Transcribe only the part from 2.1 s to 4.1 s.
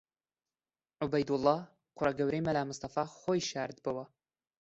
گەورەی مەلا مستەفا خۆی شاردبۆوە